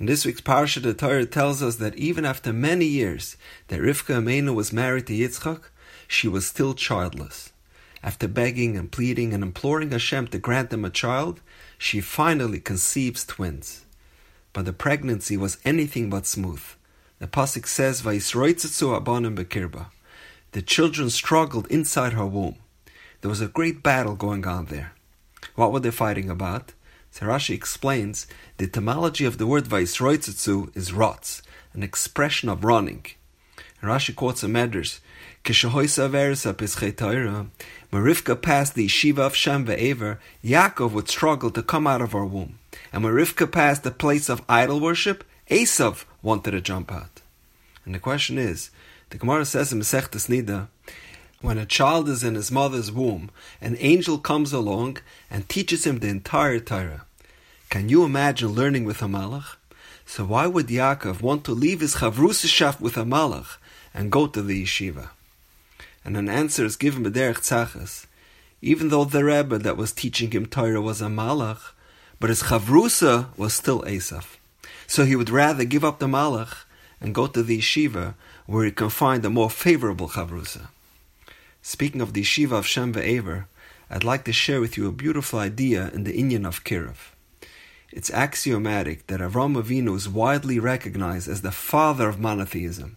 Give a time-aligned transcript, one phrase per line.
[0.00, 3.36] In this week's parsha, the Torah tells us that even after many years
[3.68, 5.70] that Rivka Imeinu was married to Yitzchak,
[6.08, 7.52] she was still childless.
[8.02, 11.40] After begging and pleading and imploring Hashem to grant them a child,
[11.78, 13.84] she finally conceives twins.
[14.52, 16.62] But the pregnancy was anything but smooth.
[17.20, 19.86] The pasuk says, "Vayisroitzatzu abanim bekirba."
[20.50, 22.56] The children struggled inside her womb.
[23.20, 24.92] There was a great battle going on there.
[25.54, 26.72] What were they fighting about?
[27.14, 28.26] So Rashi explains
[28.56, 33.06] the etymology of the word Vaisroitzitzu is rotz, an expression of running.
[33.80, 34.98] And Rashi quotes a medrash,
[35.44, 35.54] when
[38.02, 42.26] Rivka passed the yeshiva of Shem ve'ever, Yaakov would struggle to come out of her
[42.26, 42.58] womb.
[42.92, 47.22] And when Rivka passed the place of idol worship, Esav wanted to jump out.
[47.84, 48.70] And the question is,
[49.10, 50.66] the Gemara says in Masechtas Nida,
[51.44, 54.96] when a child is in his mother's womb, an angel comes along
[55.30, 57.04] and teaches him the entire Torah.
[57.74, 59.56] Can you imagine learning with a malach?
[60.06, 63.56] So why would Yaakov want to leave his chavrusishaft with a malach
[63.92, 65.08] and go to the yeshiva?
[66.04, 68.06] And an answer is given by Derech Tzachas.
[68.62, 71.72] Even though the Rebbe that was teaching him Torah was a malach,
[72.20, 74.36] but his chavrusa was still Esav.
[74.86, 76.66] So he would rather give up the malach
[77.00, 78.14] and go to the yeshiva
[78.46, 80.68] where he can find a more favorable chavrusa.
[81.60, 83.46] Speaking of the yeshiva of Shem Ve'ever,
[83.90, 87.13] I'd like to share with you a beautiful idea in the Inyan of Kiruv.
[87.96, 92.96] It's axiomatic that Avram Avinu is widely recognized as the father of monotheism.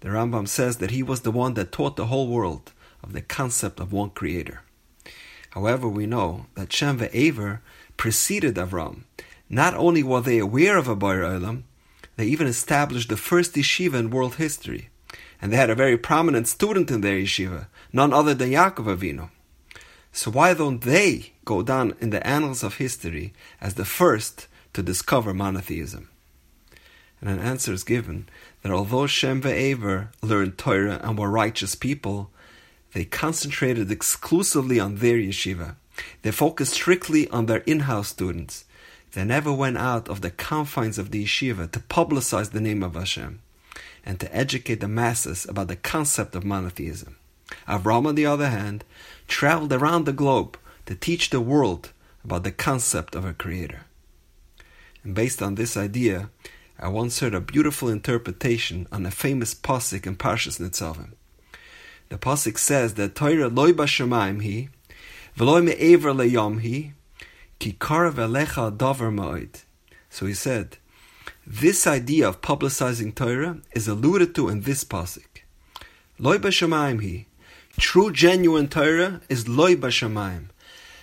[0.00, 2.72] The Rambam says that he was the one that taught the whole world
[3.02, 4.62] of the concept of one creator.
[5.50, 7.60] However, we know that Shem Ve'ever
[7.98, 9.02] preceded Avram.
[9.50, 11.64] Not only were they aware of a Borei Olam,
[12.16, 14.88] they even established the first yeshiva in world history
[15.42, 19.28] and they had a very prominent student in their yeshiva, none other than Yaakov Avinu.
[20.16, 24.82] So why don't they go down in the annals of history as the first to
[24.82, 26.08] discover monotheism?
[27.20, 28.26] And an answer is given
[28.62, 32.30] that although Shem ve'Ever learned Torah and were righteous people,
[32.94, 35.76] they concentrated exclusively on their yeshiva.
[36.22, 38.64] They focused strictly on their in-house students.
[39.12, 42.94] They never went out of the confines of the yeshiva to publicize the name of
[42.94, 43.40] Hashem
[44.02, 47.16] and to educate the masses about the concept of monotheism.
[47.68, 48.84] Avram, on the other hand,
[49.28, 51.92] traveled around the globe to teach the world
[52.24, 53.82] about the concept of a creator.
[55.04, 56.30] And based on this idea,
[56.78, 61.12] I once heard a beautiful interpretation on a famous pasuk in Parshas Nitzavim.
[62.08, 64.68] The pasuk says that Torah loy b'shamayim hi,
[65.36, 66.92] v'loy me'ever leyom hi,
[67.58, 69.62] ki karav elecha davar ma'od.
[70.10, 70.78] So he said,
[71.46, 75.42] this idea of publicizing Torah is alluded to in this pasuk.
[76.18, 77.26] Loi b'shamayim he.
[77.78, 80.46] True, genuine Torah is loi b'shamayim,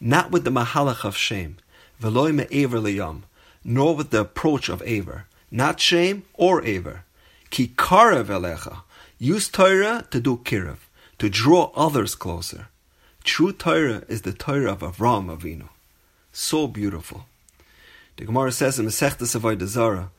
[0.00, 1.58] not with the mahalach of Shem,
[2.00, 3.22] v'loi me'Ever liyam,
[3.64, 7.04] nor with the approach of Ever, not Shem or aver.
[7.50, 8.78] Ki karev elecha.
[9.18, 10.78] Use Torah to do kirev,
[11.18, 12.68] to draw others closer.
[13.22, 15.68] True Torah is the Torah of Avram Avinu.
[16.32, 17.26] So beautiful.
[18.16, 20.10] The Gemara says in Masechtas Avodah Zarah,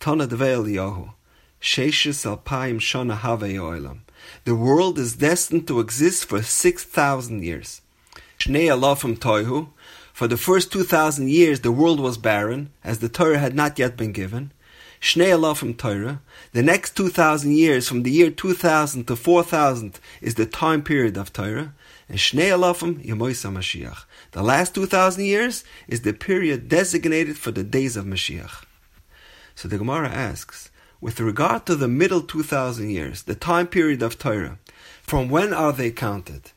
[0.00, 1.12] Tana Yahu.
[1.64, 4.00] Alpaim Shana Have Oilam.
[4.44, 7.80] The world is destined to exist for 6,000 years.
[8.38, 9.68] Shnei Alafim Toihu.
[10.12, 13.96] For the first 2,000 years, the world was barren, as the Torah had not yet
[13.96, 14.52] been given.
[15.00, 16.20] Shnei Alafim Torah.
[16.52, 21.32] The next 2,000 years, from the year 2000 to 4000, is the time period of
[21.32, 21.72] Torah.
[22.10, 24.04] And Shnei Alafim Yemoisa Mashiach.
[24.32, 28.66] The last 2,000 years is the period designated for the days of Mashiach.
[29.54, 30.70] So the Gemara asks,
[31.04, 34.58] with regard to the middle 2000 years, the time period of Torah,
[35.02, 36.52] from when are they counted?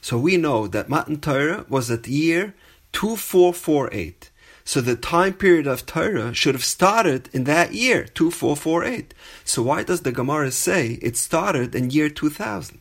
[0.00, 2.54] So we know that Matan Torah was at year
[2.94, 4.30] 2448.
[4.64, 9.12] So the time period of Torah should have started in that year, 2448.
[9.44, 12.80] So why does the Gemara say it started in year 2000?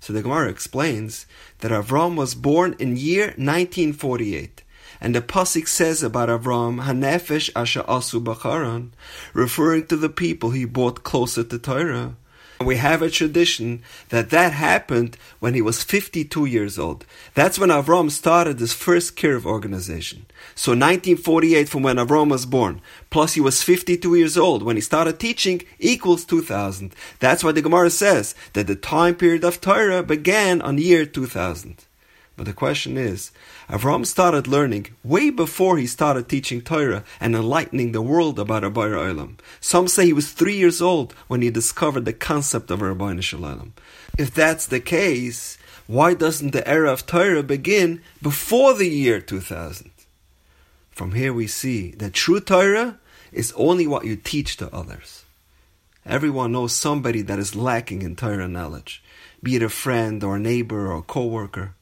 [0.00, 1.26] So the Gemara explains
[1.58, 4.62] that Avram was born in year 1948.
[5.00, 8.90] And the pasuk says about Avram, Hanefesh Asha Asu Bacharan,
[9.32, 12.16] referring to the people he brought closer to Torah.
[12.60, 17.06] We have a tradition that that happened when he was 52 years old.
[17.34, 20.26] That's when Avram started his first Kiruv organization.
[20.56, 22.80] So 1948 from when Avram was born,
[23.10, 26.92] plus he was 52 years old when he started teaching equals 2000.
[27.20, 31.87] That's why the Gemara says that the time period of Torah began on year 2000.
[32.38, 33.32] But the question is,
[33.68, 39.12] Avram started learning way before he started teaching Torah and enlightening the world about Borei
[39.12, 39.40] Olam.
[39.60, 43.72] Some say he was three years old when he discovered the concept of Borei Olam.
[44.16, 45.58] If that's the case,
[45.88, 49.90] why doesn't the era of Torah begin before the year 2000?
[50.92, 53.00] From here we see that true Torah
[53.32, 55.24] is only what you teach to others.
[56.06, 59.02] Everyone knows somebody that is lacking in Torah knowledge,
[59.42, 61.74] be it a friend or a neighbor or a coworker.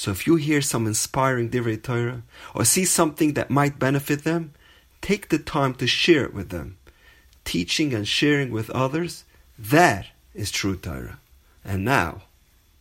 [0.00, 2.22] So if you hear some inspiring Divrei Torah
[2.54, 4.54] or see something that might benefit them,
[5.02, 6.78] take the time to share it with them.
[7.44, 9.24] Teaching and sharing with others,
[9.58, 11.18] that is true Torah.
[11.62, 12.22] And now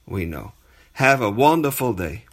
[0.06, 0.54] we know.
[0.94, 2.24] Have a wonderful day.